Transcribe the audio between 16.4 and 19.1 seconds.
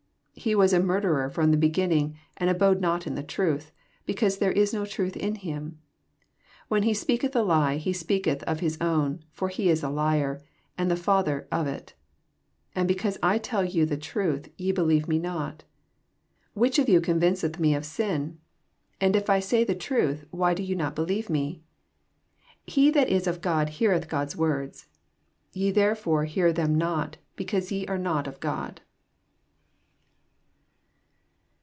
46 Which of you eonvineeth me of sin 7